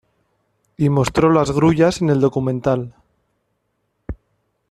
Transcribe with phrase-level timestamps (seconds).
[0.77, 2.95] Y mostró las grullas en el documental.